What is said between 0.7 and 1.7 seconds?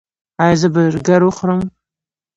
برګر وخورم؟